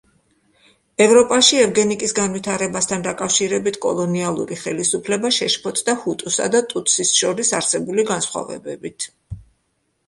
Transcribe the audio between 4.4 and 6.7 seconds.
ხელისუფლება შეშფოთდა ჰუტუსა და